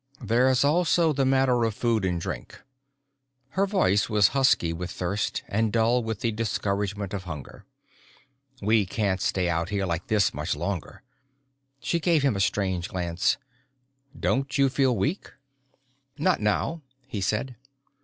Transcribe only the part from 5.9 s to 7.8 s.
with the discouragement of hunger.